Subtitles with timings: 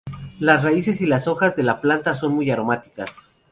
[0.39, 3.11] Las raíces y las hojas de la planta son muy aromáticas.